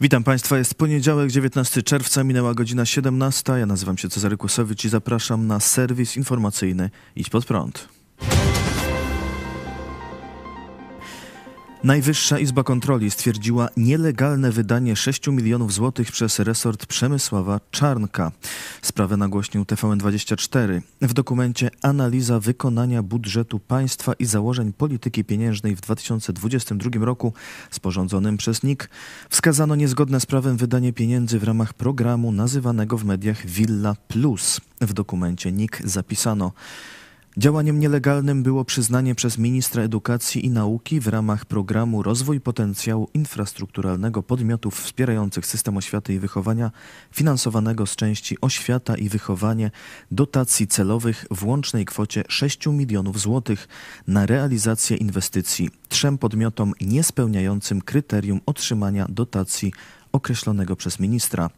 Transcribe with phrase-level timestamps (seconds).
[0.00, 3.52] Witam Państwa, jest poniedziałek, 19 czerwca, minęła godzina 17.
[3.52, 7.88] Ja nazywam się Cezary Kłosowicz i zapraszam na serwis informacyjny Idź Pod Prąd.
[11.84, 18.32] Najwyższa Izba Kontroli stwierdziła nielegalne wydanie 6 milionów złotych przez resort Przemysława Czarnka.
[18.82, 20.80] Sprawę nagłośnił TVN24.
[21.00, 27.32] W dokumencie Analiza wykonania budżetu państwa i założeń polityki pieniężnej w 2022 roku
[27.70, 28.90] sporządzonym przez NIK
[29.30, 34.60] wskazano niezgodne z prawem wydanie pieniędzy w ramach programu nazywanego w mediach Villa Plus.
[34.80, 36.52] W dokumencie NIK zapisano
[37.36, 44.22] Działaniem nielegalnym było przyznanie przez ministra edukacji i nauki w ramach programu Rozwój Potencjału Infrastrukturalnego
[44.22, 46.70] podmiotów wspierających system oświaty i wychowania
[47.12, 49.70] finansowanego z części Oświata i Wychowanie
[50.10, 53.68] dotacji celowych w łącznej kwocie 6 milionów złotych
[54.06, 59.72] na realizację inwestycji trzem podmiotom niespełniającym kryterium otrzymania dotacji
[60.14, 61.50] określonego przez ministra.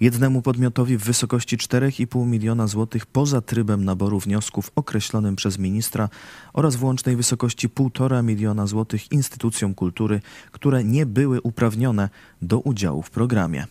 [0.00, 6.08] Jednemu podmiotowi w wysokości 4,5 miliona złotych poza trybem naboru wniosków określonym przez ministra
[6.52, 10.20] oraz w łącznej wysokości 1,5 miliona złotych instytucjom kultury,
[10.52, 12.08] które nie były uprawnione
[12.42, 13.66] do udziału w programie.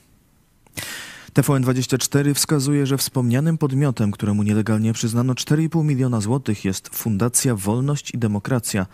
[1.33, 8.17] TVN24 wskazuje, że wspomnianym podmiotem, któremu nielegalnie przyznano 4,5 miliona złotych jest Fundacja Wolność i
[8.17, 8.85] Demokracja,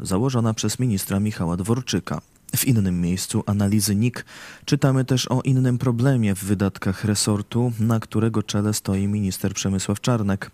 [0.00, 2.20] założona przez ministra Michała Dworczyka.
[2.56, 4.24] W innym miejscu analizy NIK
[4.64, 10.50] czytamy też o innym problemie w wydatkach resortu, na którego czele stoi minister Przemysław Czarnek.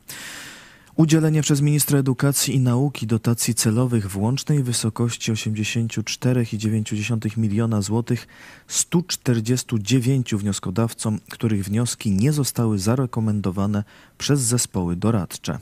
[0.97, 8.26] Udzielenie przez ministra edukacji i nauki dotacji celowych w łącznej wysokości 84,9 miliona złotych
[8.69, 13.84] 149 wnioskodawcom, których wnioski nie zostały zarekomendowane
[14.19, 15.59] przez zespoły doradcze.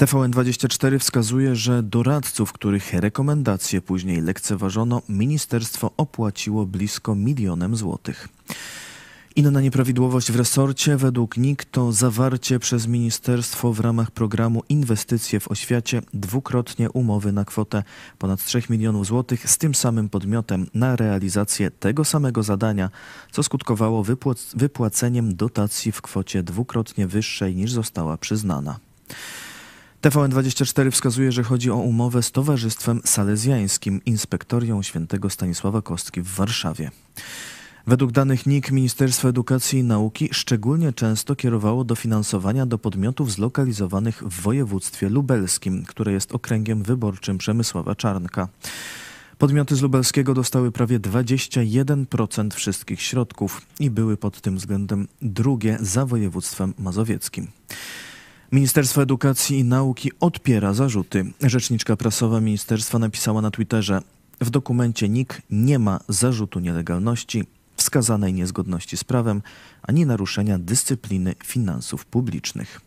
[0.00, 8.28] TVN24 wskazuje, że doradców, których rekomendacje później lekceważono, ministerstwo opłaciło blisko milionem złotych.
[9.36, 15.48] Inna nieprawidłowość w resorcie według NIK to zawarcie przez ministerstwo w ramach programu Inwestycje w
[15.48, 17.82] oświacie dwukrotnie umowy na kwotę
[18.18, 22.90] ponad 3 milionów złotych z tym samym podmiotem na realizację tego samego zadania,
[23.32, 24.04] co skutkowało
[24.54, 28.78] wypłaceniem dotacji w kwocie dwukrotnie wyższej niż została przyznana.
[30.02, 36.90] TVN24 wskazuje, że chodzi o umowę z Towarzystwem Salezjańskim Inspektorią Świętego Stanisława Kostki w Warszawie.
[37.86, 44.42] Według danych NIK Ministerstwo Edukacji i Nauki szczególnie często kierowało dofinansowania do podmiotów zlokalizowanych w
[44.42, 48.48] województwie lubelskim, które jest okręgiem wyborczym Przemysława Czarnka.
[49.38, 56.06] Podmioty z lubelskiego dostały prawie 21% wszystkich środków i były pod tym względem drugie za
[56.06, 57.46] województwem mazowieckim.
[58.52, 61.32] Ministerstwo Edukacji i Nauki odpiera zarzuty.
[61.42, 64.00] Rzeczniczka prasowa ministerstwa napisała na Twitterze:
[64.40, 67.44] W dokumencie NIK nie ma zarzutu nielegalności,
[67.76, 69.42] wskazanej niezgodności z prawem,
[69.82, 72.80] ani naruszenia dyscypliny finansów publicznych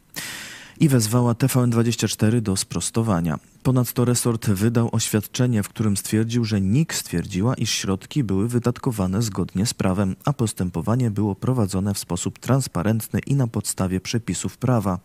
[0.80, 3.40] i wezwała TVN24 do sprostowania.
[3.64, 9.66] Ponadto resort wydał oświadczenie, w którym stwierdził, że NIK stwierdziła, iż środki były wydatkowane zgodnie
[9.66, 15.00] z prawem, a postępowanie było prowadzone w sposób transparentny i na podstawie przepisów prawa.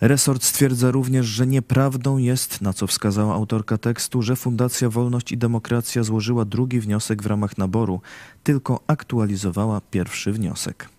[0.00, 5.38] Resort stwierdza również, że nieprawdą jest, na co wskazała autorka tekstu, że Fundacja Wolność i
[5.38, 8.00] Demokracja złożyła drugi wniosek w ramach naboru,
[8.42, 10.97] tylko aktualizowała pierwszy wniosek.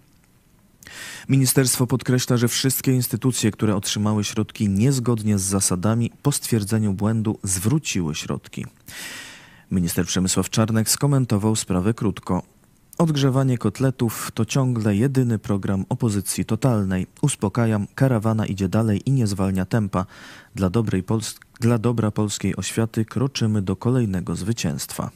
[1.30, 8.16] Ministerstwo podkreśla, że wszystkie instytucje, które otrzymały środki niezgodnie z zasadami, po stwierdzeniu błędu zwróciły
[8.16, 8.66] środki.
[9.72, 12.44] Minister Przemysław Czarnek skomentował sprawę krótko.
[12.98, 17.08] Odgrzewanie kotletów to ciągle jedyny program opozycji totalnej.
[17.22, 20.06] Uspokajam, karawana idzie dalej i nie zwalnia tempa.
[20.56, 25.12] Dla, dobrej Pols dla dobra polskiej oświaty kroczymy do kolejnego zwycięstwa.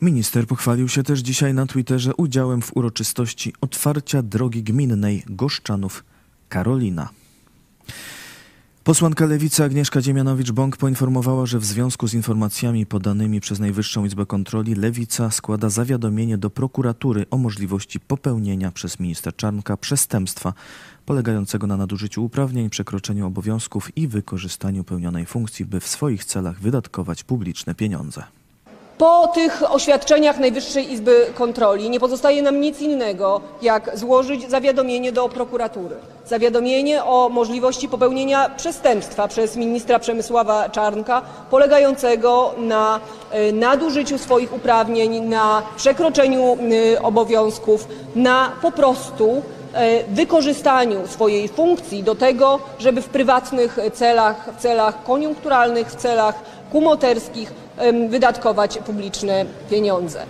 [0.00, 6.04] Minister pochwalił się też dzisiaj na Twitterze udziałem w uroczystości otwarcia drogi gminnej Goszczanów
[6.48, 7.08] Karolina.
[8.84, 14.74] Posłanka Lewicy Agnieszka Dziemianowicz-Bąk poinformowała, że w związku z informacjami podanymi przez Najwyższą Izbę Kontroli
[14.74, 20.52] Lewica składa zawiadomienie do prokuratury o możliwości popełnienia przez ministra Czarnka przestępstwa
[21.06, 27.24] polegającego na nadużyciu uprawnień, przekroczeniu obowiązków i wykorzystaniu pełnionej funkcji, by w swoich celach wydatkować
[27.24, 28.24] publiczne pieniądze.
[28.98, 35.28] Po tych oświadczeniach Najwyższej Izby Kontroli nie pozostaje nam nic innego, jak złożyć zawiadomienie do
[35.28, 35.96] prokuratury.
[36.26, 43.00] Zawiadomienie o możliwości popełnienia przestępstwa przez ministra Przemysława Czarnka polegającego na
[43.30, 46.58] e, nadużyciu swoich uprawnień, na przekroczeniu
[46.94, 49.42] e, obowiązków, na po prostu
[49.76, 56.34] E, wykorzystaniu swojej funkcji do tego, żeby w prywatnych celach, w celach koniunkturalnych, w celach
[56.72, 57.52] kumoterskich
[58.10, 60.26] wydatkować publiczne pieniądze.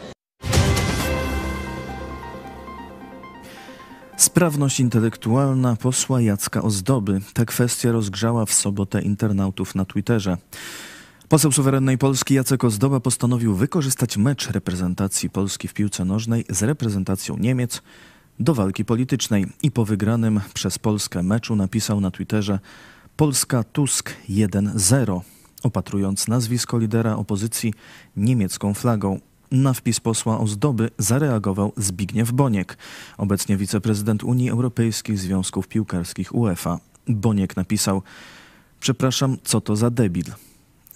[4.17, 7.21] Sprawność intelektualna posła Jacka Ozdoby.
[7.35, 10.37] Ta kwestia rozgrzała w sobotę internautów na Twitterze.
[11.29, 17.37] Poseł suwerennej Polski Jacek Ozdoba postanowił wykorzystać mecz reprezentacji Polski w piłce nożnej z reprezentacją
[17.37, 17.83] Niemiec
[18.41, 22.59] do walki politycznej i po wygranym przez Polskę meczu napisał na Twitterze
[23.17, 25.21] Polska Tusk 1-0,
[25.63, 27.75] opatrując nazwisko lidera opozycji
[28.17, 29.21] niemiecką flagą.
[29.51, 32.79] Na wpis posła Ozdoby zareagował Zbigniew Boniek,
[33.19, 36.79] obecnie wiceprezydent Unii Europejskich Związków Piłkarskich UEFA.
[37.09, 38.03] Boniek napisał:
[38.81, 40.25] Przepraszam, co to za debil.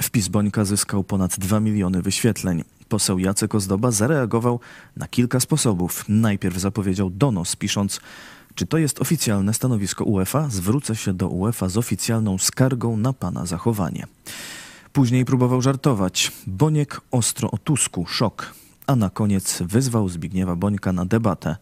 [0.02, 2.64] Wpis Bońka zyskał ponad 2 miliony wyświetleń.
[2.90, 4.60] Poseł Jacek Ozdoba zareagował
[4.96, 6.04] na kilka sposobów.
[6.08, 8.00] Najpierw zapowiedział donos, pisząc:
[8.54, 10.48] Czy to jest oficjalne stanowisko UEFA?
[10.48, 14.06] Zwrócę się do UEFA z oficjalną skargą na pana zachowanie.
[14.92, 16.32] Później próbował żartować.
[16.46, 18.54] Boniek ostro o Tusku, szok.
[18.86, 21.56] A na koniec wyzwał Zbigniewa Bońka na debatę.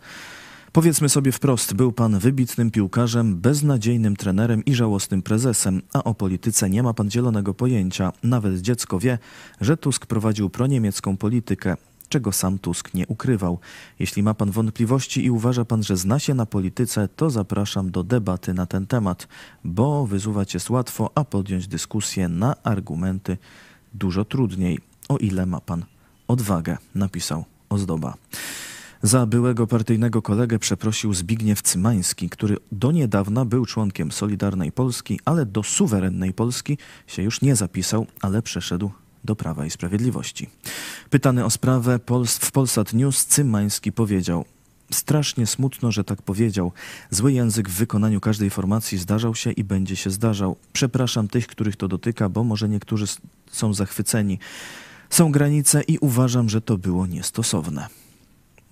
[0.72, 6.70] Powiedzmy sobie wprost, był pan wybitnym piłkarzem, beznadziejnym trenerem i żałosnym prezesem, a o polityce
[6.70, 8.12] nie ma pan zielonego pojęcia.
[8.22, 9.18] Nawet dziecko wie,
[9.60, 11.76] że Tusk prowadził proniemiecką politykę,
[12.08, 13.58] czego sam Tusk nie ukrywał.
[13.98, 18.04] Jeśli ma pan wątpliwości i uważa pan, że zna się na polityce, to zapraszam do
[18.04, 19.28] debaty na ten temat,
[19.64, 23.36] bo wysuwać jest łatwo, a podjąć dyskusję na argumenty
[23.94, 24.78] dużo trudniej.
[25.08, 25.84] O ile ma pan
[26.28, 28.14] odwagę, napisał Ozdoba.
[29.02, 35.46] Za byłego partyjnego kolegę przeprosił Zbigniew Cymański, który do niedawna był członkiem Solidarnej Polski, ale
[35.46, 38.90] do suwerennej Polski się już nie zapisał, ale przeszedł
[39.24, 40.48] do Prawa i Sprawiedliwości.
[41.10, 42.00] Pytany o sprawę
[42.40, 44.44] w Polsat News Cymański powiedział
[44.92, 46.72] Strasznie smutno, że tak powiedział.
[47.10, 50.56] Zły język w wykonaniu każdej formacji zdarzał się i będzie się zdarzał.
[50.72, 53.04] Przepraszam tych, których to dotyka, bo może niektórzy
[53.50, 54.38] są zachwyceni.
[55.10, 57.88] Są granice i uważam, że to było niestosowne.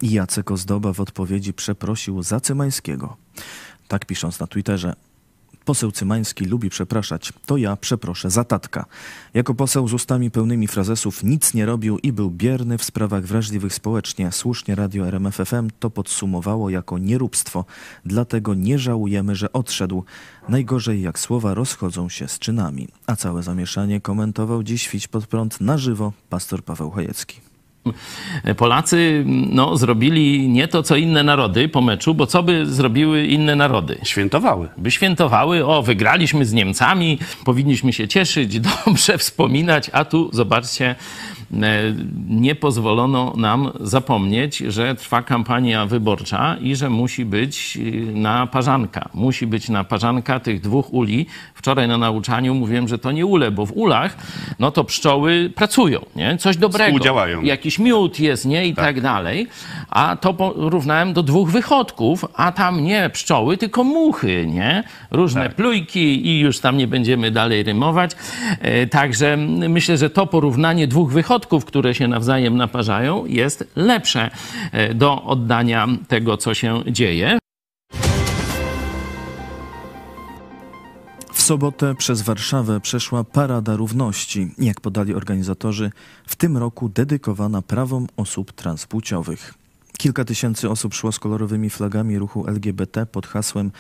[0.03, 3.17] Jacek Ozdoba w odpowiedzi przeprosił za Cymańskiego.
[3.89, 4.95] Tak pisząc na Twitterze,
[5.67, 7.33] Poseł Cymański lubi przepraszać.
[7.47, 8.85] To ja przeproszę za tatka.
[9.35, 13.75] Jako poseł z ustami pełnymi frazesów nic nie robił i był bierny w sprawach wrażliwych
[13.75, 14.33] społecznie.
[14.33, 17.65] Słusznie radio RMFFM to podsumowało jako nieróbstwo.
[18.05, 20.05] Dlatego nie żałujemy, że odszedł.
[20.49, 22.89] Najgorzej jak słowa rozchodzą się z czynami.
[23.07, 27.56] A całe zamieszanie komentował dziś Fić pod prąd na żywo pastor Paweł Chojecki.
[28.57, 33.57] Polacy no, zrobili nie to, co inne narody po meczu, bo co by zrobiły inne
[33.57, 33.99] narody?
[34.03, 34.69] Świętowały.
[34.77, 40.95] By świętowały, o, wygraliśmy z Niemcami, powinniśmy się cieszyć, dobrze wspominać, a tu zobaczcie,
[42.29, 49.09] nie pozwolono nam zapomnieć, że trwa kampania wyborcza i że musi być e, na parzanka.
[49.15, 51.27] Musi być na parzanka tych dwóch uli.
[51.55, 54.17] Wczoraj na nauczaniu mówiłem, że to nie ule, bo w ulach
[54.59, 56.37] no to pszczoły pracują, nie?
[56.37, 56.85] Coś dobrego.
[56.85, 57.43] Współdziałają.
[57.43, 58.67] Jakiś miód jest, nie?
[58.67, 59.47] I tak, tak dalej.
[59.91, 64.85] A to porównałem do dwóch wychodków, a tam nie pszczoły, tylko muchy, nie?
[65.11, 65.55] Różne tak.
[65.55, 68.11] plujki i już tam nie będziemy dalej rymować.
[68.61, 69.37] E, także
[69.69, 74.31] myślę, że to porównanie dwóch wychodków środków, które się nawzajem naparzają, jest lepsze
[74.73, 77.39] e, do oddania tego, co się dzieje.
[81.33, 85.91] W sobotę przez Warszawę przeszła Parada Równości, jak podali organizatorzy,
[86.27, 89.55] w tym roku dedykowana prawom osób transpłciowych.
[89.99, 93.71] Kilka tysięcy osób szło z kolorowymi flagami ruchu LGBT pod hasłem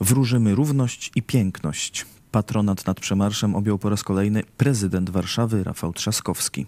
[0.00, 2.06] Wróżymy równość i piękność.
[2.36, 6.66] Patronat nad przemarszem objął po raz kolejny prezydent Warszawy Rafał Trzaskowski.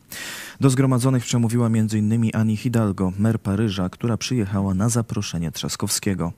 [0.60, 2.30] Do zgromadzonych przemówiła m.in.
[2.34, 6.32] Ani Hidalgo, mer Paryża, która przyjechała na zaproszenie Trzaskowskiego.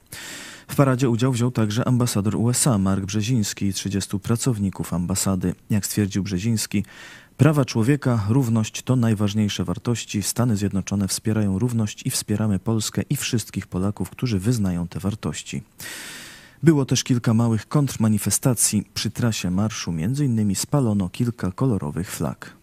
[0.69, 5.55] W paradzie udział wziął także ambasador USA Mark Brzeziński i 30 pracowników ambasady.
[5.71, 6.85] Jak stwierdził Brzeziński,
[7.37, 10.23] prawa człowieka, równość to najważniejsze wartości.
[10.23, 15.63] Stany Zjednoczone wspierają równość i wspieramy Polskę i wszystkich Polaków, którzy wyznają te wartości.
[16.62, 18.85] Było też kilka małych kontrmanifestacji.
[18.95, 22.57] Przy trasie marszu między innymi spalono kilka kolorowych flag.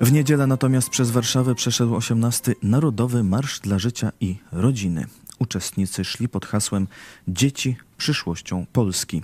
[0.00, 5.06] W niedzielę natomiast przez Warszawę przeszedł 18 Narodowy Marsz dla Życia i Rodziny.
[5.38, 6.86] Uczestnicy szli pod hasłem
[7.28, 9.22] Dzieci przyszłością Polski.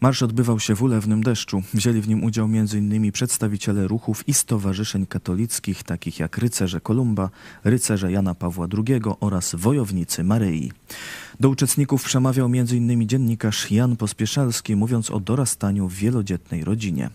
[0.00, 1.62] Marsz odbywał się w ulewnym deszczu.
[1.74, 3.12] Wzięli w nim udział m.in.
[3.12, 7.30] przedstawiciele ruchów i stowarzyszeń katolickich, takich jak Rycerze Kolumba,
[7.64, 10.72] Rycerze Jana Pawła II oraz Wojownicy Maryi.
[11.40, 13.08] Do uczestników przemawiał m.in.
[13.08, 17.10] dziennikarz Jan Pospieszalski, mówiąc o dorastaniu w wielodzietnej rodzinie.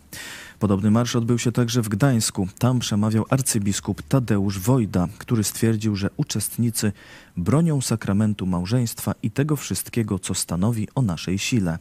[0.60, 2.48] Podobny marsz odbył się także w Gdańsku.
[2.60, 6.92] Tam przemawiał arcybiskup Tadeusz Wojda, który stwierdził, że uczestnicy
[7.38, 11.78] bronią sakramentu małżeństwa i tego wszystkiego, co stanowi o naszej sile.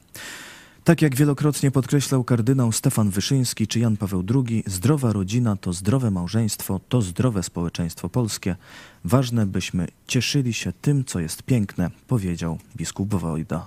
[0.85, 6.11] Tak jak wielokrotnie podkreślał kardynał Stefan Wyszyński czy Jan Paweł II, zdrowa rodzina to zdrowe
[6.11, 8.57] małżeństwo, to zdrowe społeczeństwo polskie.
[9.05, 13.67] Ważne, byśmy cieszyli się tym, co jest piękne, powiedział biskup Wojda.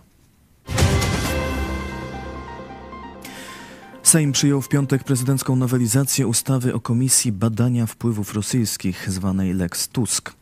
[4.03, 10.33] Sejm przyjął w piątek prezydencką nowelizację ustawy o Komisji Badania Wpływów Rosyjskich, zwanej Lex Tusk.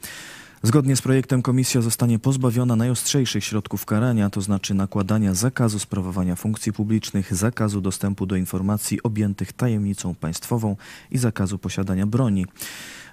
[0.66, 6.74] Zgodnie z projektem komisja zostanie pozbawiona najostrzejszych środków karania, to znaczy nakładania zakazu sprawowania funkcji
[6.74, 10.76] publicznych, zakazu dostępu do informacji objętych tajemnicą państwową
[11.12, 12.46] i zakazu posiadania broni.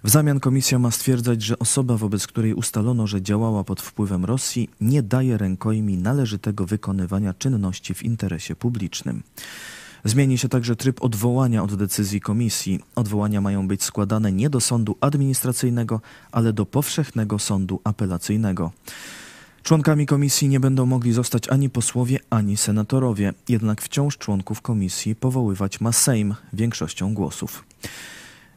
[0.04, 4.70] W zamian komisja ma stwierdzać, że osoba, wobec której ustalono, że działała pod wpływem Rosji,
[4.80, 9.22] nie daje rękojmi należytego wykonywania czynności w interesie publicznym.
[10.04, 12.80] Zmieni się także tryb odwołania od decyzji komisji.
[12.94, 16.00] Odwołania mają być składane nie do sądu administracyjnego,
[16.32, 18.72] ale do powszechnego sądu apelacyjnego.
[19.62, 25.80] Członkami komisji nie będą mogli zostać ani posłowie, ani senatorowie, jednak wciąż członków komisji powoływać
[25.80, 27.64] ma Sejm większością głosów.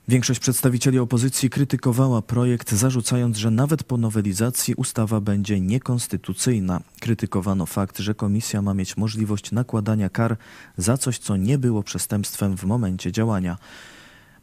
[0.07, 6.81] Większość przedstawicieli opozycji krytykowała projekt, zarzucając, że nawet po nowelizacji ustawa będzie niekonstytucyjna.
[6.99, 10.37] Krytykowano fakt, że komisja ma mieć możliwość nakładania kar
[10.77, 13.57] za coś, co nie było przestępstwem w momencie działania.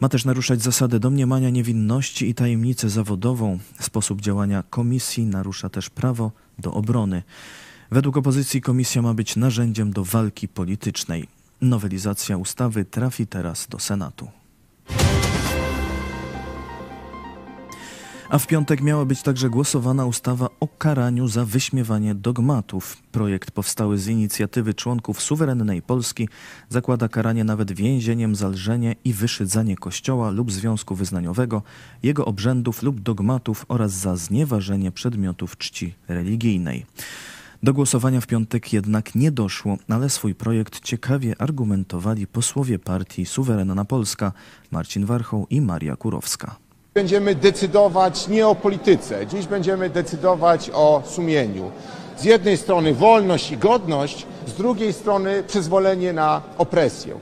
[0.00, 3.59] Ma też naruszać zasadę domniemania niewinności i tajemnicę zawodową.
[3.81, 7.23] Sposób działania komisji narusza też prawo do obrony.
[7.90, 11.29] Według opozycji komisja ma być narzędziem do walki politycznej.
[11.61, 14.29] Nowelizacja ustawy trafi teraz do Senatu.
[18.30, 22.96] A w piątek miała być także głosowana ustawa o karaniu za wyśmiewanie dogmatów.
[23.12, 26.28] Projekt powstały z inicjatywy członków suwerennej Polski
[26.68, 31.62] zakłada karanie nawet więzieniem za lżenie i wyszydzanie kościoła lub związku wyznaniowego,
[32.02, 36.87] jego obrzędów lub dogmatów oraz za znieważenie przedmiotów czci religijnej.
[37.62, 43.84] Do głosowania w piątek jednak nie doszło, ale swój projekt ciekawie argumentowali posłowie partii Suwerenna
[43.84, 44.32] Polska
[44.70, 46.56] Marcin Warchoł i Maria Kurowska.
[46.94, 51.70] Będziemy decydować nie o polityce, dziś będziemy decydować o sumieniu.
[52.16, 57.14] Z jednej strony wolność i godność, z drugiej strony przyzwolenie na opresję.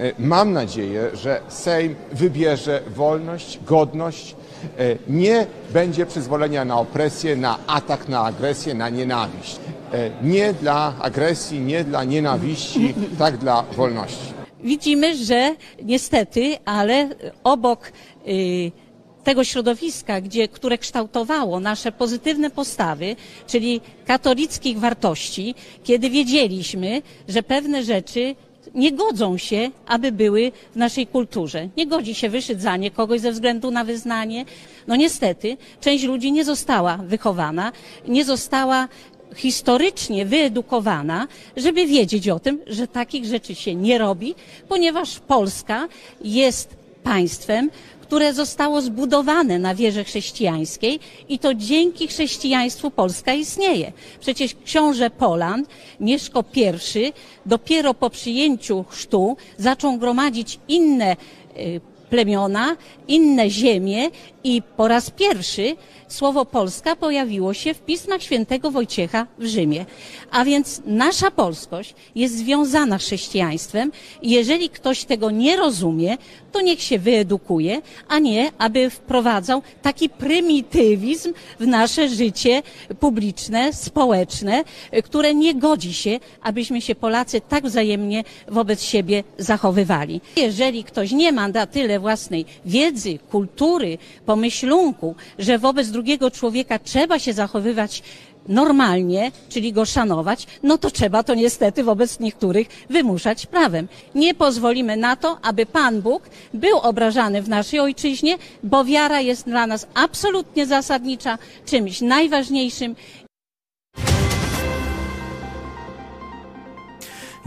[0.00, 4.36] E, mam nadzieję, że Sejm wybierze wolność, godność,
[4.78, 9.56] e, nie będzie przyzwolenia na opresję, na atak, na agresję, na nienawiść.
[9.92, 14.36] E, nie dla agresji, nie dla nienawiści, tak dla wolności.
[14.60, 17.08] Widzimy, że niestety, ale
[17.44, 17.92] obok
[18.28, 18.85] y,
[19.26, 23.16] tego środowiska, gdzie, które kształtowało nasze pozytywne postawy,
[23.46, 25.54] czyli katolickich wartości,
[25.84, 28.34] kiedy wiedzieliśmy, że pewne rzeczy
[28.74, 31.68] nie godzą się, aby były w naszej kulturze.
[31.76, 34.44] Nie godzi się wyszydzanie kogoś ze względu na wyznanie.
[34.86, 37.72] No niestety, część ludzi nie została wychowana,
[38.08, 38.88] nie została
[39.36, 44.34] historycznie wyedukowana, żeby wiedzieć o tym, że takich rzeczy się nie robi,
[44.68, 45.88] ponieważ Polska
[46.24, 47.70] jest państwem,
[48.02, 53.92] które zostało zbudowane na wierze chrześcijańskiej i to dzięki chrześcijaństwu Polska istnieje.
[54.20, 55.68] Przecież książę Poland,
[56.00, 57.12] Mieszko I,
[57.46, 61.16] dopiero po przyjęciu chrztu zaczął gromadzić inne
[61.56, 62.76] y, plemiona,
[63.08, 64.10] inne ziemie
[64.44, 65.76] i po raz pierwszy
[66.08, 69.86] słowo Polska pojawiło się w pismach świętego Wojciecha w Rzymie.
[70.30, 76.16] A więc nasza polskość jest związana chrześcijaństwem jeżeli ktoś tego nie rozumie,
[76.52, 82.62] to niech się wyedukuje, a nie aby wprowadzał taki prymitywizm w nasze życie
[83.00, 84.64] publiczne, społeczne,
[85.04, 90.20] które nie godzi się, abyśmy się Polacy tak wzajemnie wobec siebie zachowywali.
[90.36, 97.18] Jeżeli ktoś nie ma na tyle własnej wiedzy, kultury, pomyślunku, że wobec drugiego człowieka trzeba
[97.18, 98.02] się zachowywać
[98.48, 103.88] normalnie, czyli go szanować, no to trzeba to niestety wobec niektórych wymuszać prawem.
[104.14, 106.22] Nie pozwolimy na to, aby Pan Bóg
[106.54, 112.96] był obrażany w naszej ojczyźnie, bo wiara jest dla nas absolutnie zasadnicza, czymś najważniejszym.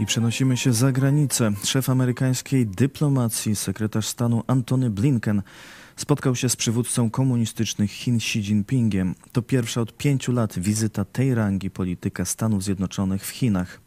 [0.00, 1.52] I przenosimy się za granicę.
[1.64, 5.42] Szef amerykańskiej dyplomacji, sekretarz stanu Antony Blinken
[6.00, 9.14] spotkał się z przywódcą komunistycznych Chin Xi Jinpingiem.
[9.32, 13.80] To pierwsza od pięciu lat wizyta tej rangi polityka Stanów Zjednoczonych w Chinach.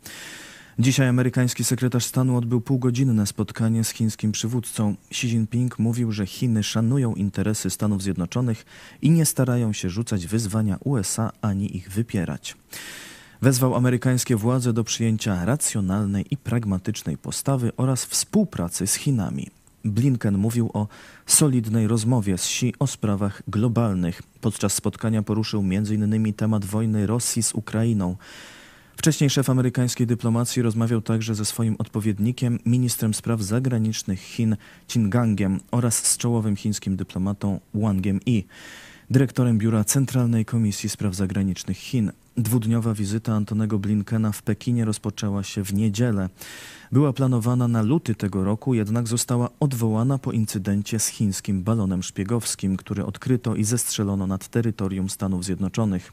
[0.80, 4.96] Dzisiaj amerykański sekretarz stanu odbył półgodzinne spotkanie z chińskim przywódcą.
[5.12, 8.66] Xi Jinping mówił, że Chiny szanują interesy Stanów Zjednoczonych
[9.02, 12.56] i nie starają się rzucać wyzwania USA ani ich wypierać.
[13.42, 19.63] Wezwał amerykańskie władze do przyjęcia racjonalnej i pragmatycznej postawy oraz współpracy z Chinami.
[19.84, 20.88] Blinken mówił o
[21.26, 24.22] solidnej rozmowie z Xi o sprawach globalnych.
[24.42, 26.34] Podczas spotkania poruszył m.in.
[26.34, 28.16] temat wojny Rosji z Ukrainą.
[28.98, 34.56] Wcześniej szef amerykańskiej dyplomacji rozmawiał także ze swoim odpowiednikiem, ministrem spraw zagranicznych Chin
[34.88, 38.48] Qin Gangiem oraz z czołowym chińskim dyplomatą Wangiem Yi,
[39.10, 42.12] dyrektorem Biura Centralnej Komisji Spraw Zagranicznych Chin.
[42.38, 46.30] Dwudniowa wizyta Antonego Blinkena w Pekinie rozpoczęła się w niedzielę.
[46.92, 52.78] Była planowana na luty tego roku, jednak została odwołana po incydencie z chińskim balonem szpiegowskim,
[52.78, 56.12] który odkryto i zestrzelono nad terytorium Stanów Zjednoczonych.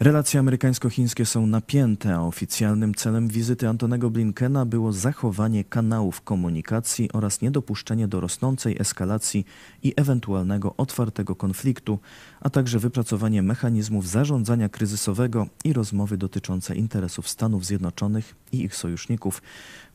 [0.00, 7.40] Relacje amerykańsko-chińskie są napięte, a oficjalnym celem wizyty Antonego Blinkena było zachowanie kanałów komunikacji oraz
[7.40, 9.44] niedopuszczenie do rosnącej eskalacji
[9.82, 11.98] i ewentualnego otwartego konfliktu,
[12.40, 19.42] a także wypracowanie mechanizmów zarządzania kryzysowego i rozmowy dotyczące interesów Stanów Zjednoczonych i ich sojuszników,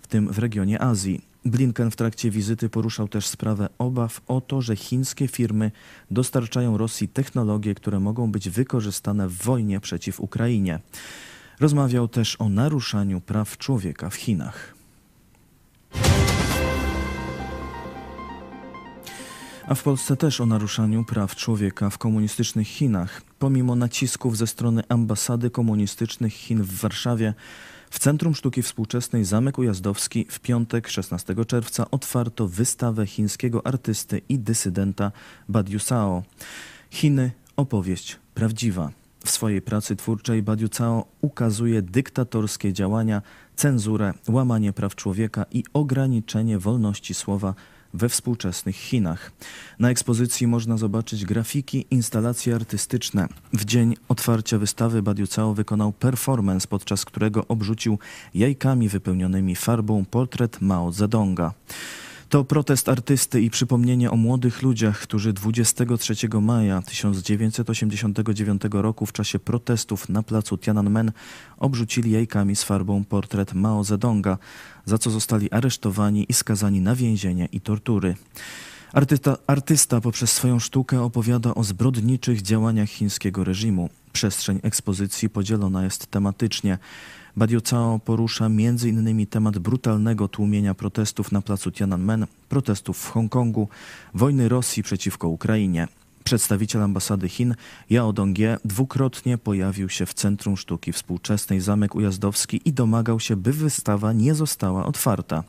[0.02, 1.35] w tym w regionie Azji.
[1.46, 5.72] Blinken w trakcie wizyty poruszał też sprawę obaw o to, że chińskie firmy
[6.12, 10.80] dostarczają Rosji technologie, które mogą być wykorzystane w wojnie przeciw Ukrainie.
[11.60, 14.76] Rozmawiał też o naruszaniu praw człowieka w Chinach.
[19.68, 23.22] A w Polsce też o naruszaniu praw człowieka w komunistycznych Chinach.
[23.40, 27.34] Pomimo nacisków ze strony ambasady komunistycznych Chin w Warszawie,
[27.96, 34.40] w Centrum Sztuki Współczesnej Zamek Ujazdowski w piątek 16 czerwca otwarto wystawę chińskiego artysty i
[34.40, 35.12] dysydenta
[35.50, 36.24] Badiu Sao.
[36.90, 38.92] Chiny opowieść prawdziwa.
[39.26, 43.22] W swojej pracy twórczej Badiu Cao ukazuje dyktatorskie działania,
[43.56, 47.54] cenzurę, łamanie praw człowieka i ograniczenie wolności słowa
[47.96, 49.32] we współczesnych Chinach.
[49.80, 53.28] Na ekspozycji można zobaczyć grafiki, instalacje artystyczne.
[53.54, 58.00] W dzień otwarcia wystawy Badiu Cao wykonał performance, podczas którego obrzucił
[58.34, 61.54] jajkami wypełnionymi farbą portret Mao Zedonga.
[62.30, 69.40] To protest artysty i przypomnienie o młodych ludziach, którzy 23 maja 1989 roku w czasie
[69.40, 71.12] protestów na placu Tiananmen
[71.58, 74.38] obrzucili jajkami z farbą portret Mao Zedonga,
[74.86, 78.16] za co zostali aresztowani i skazani na więzienie i tortury.
[78.94, 83.90] Artysta, artysta poprzez swoją sztukę opowiada o zbrodniczych działaniach chińskiego reżimu.
[84.14, 86.78] Przestrzeń ekspozycji podzielona jest tematycznie.
[87.38, 89.28] Badiu Cao porusza m.in.
[89.28, 93.68] temat brutalnego tłumienia protestów na placu Tiananmen, protestów w Hongkongu,
[94.14, 95.88] wojny Rosji przeciwko Ukrainie.
[96.24, 97.56] Przedstawiciel ambasady Chin
[97.90, 103.54] Yao Dongye dwukrotnie pojawił się w Centrum Sztuki Współczesnej Zamek Ujazdowski i domagał się, by
[103.54, 105.44] wystawa nie została otwarta.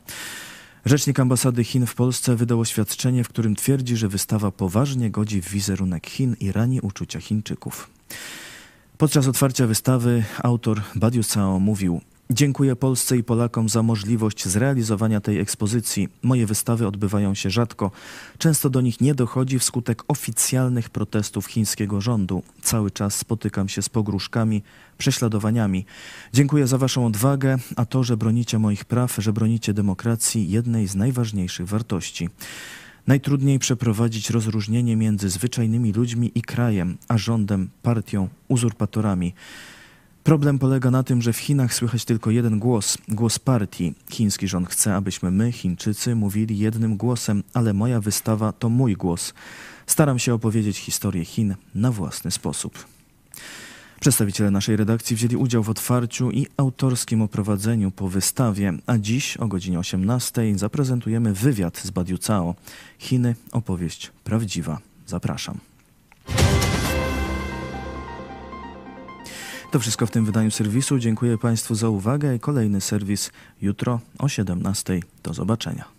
[0.85, 5.49] Rzecznik ambasady Chin w Polsce wydał oświadczenie, w którym twierdzi, że wystawa poważnie godzi w
[5.49, 7.89] wizerunek Chin i rani uczucia Chińczyków.
[8.97, 15.39] Podczas otwarcia wystawy autor Badiu Cao mówił Dziękuję Polsce i Polakom za możliwość zrealizowania tej
[15.39, 16.09] ekspozycji.
[16.23, 17.91] Moje wystawy odbywają się rzadko.
[18.37, 22.43] Często do nich nie dochodzi wskutek oficjalnych protestów chińskiego rządu.
[22.61, 24.63] Cały czas spotykam się z pogróżkami,
[24.97, 25.85] prześladowaniami.
[26.33, 30.95] Dziękuję za Waszą odwagę, a to, że bronicie moich praw, że bronicie demokracji, jednej z
[30.95, 32.29] najważniejszych wartości.
[33.07, 39.33] Najtrudniej przeprowadzić rozróżnienie między zwyczajnymi ludźmi i krajem, a rządem, partią, uzurpatorami.
[40.23, 43.93] Problem polega na tym, że w Chinach słychać tylko jeden głos, głos partii.
[44.11, 49.33] Chiński rząd chce, abyśmy my, Chińczycy, mówili jednym głosem, ale moja wystawa to mój głos.
[49.85, 52.96] Staram się opowiedzieć historię Chin na własny sposób.
[53.99, 59.47] Przedstawiciele naszej redakcji wzięli udział w otwarciu i autorskim oprowadzeniu po wystawie, a dziś o
[59.47, 62.55] godzinie 18 zaprezentujemy wywiad z Badiu Cao.
[62.99, 64.79] Chiny, opowieść prawdziwa.
[65.05, 65.57] Zapraszam.
[69.71, 70.99] To wszystko w tym wydaniu serwisu.
[70.99, 73.31] Dziękuję Państwu za uwagę i kolejny serwis
[73.61, 74.99] jutro o 17.
[75.23, 75.96] Do zobaczenia.